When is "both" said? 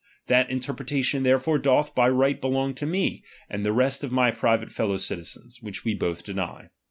5.93-6.23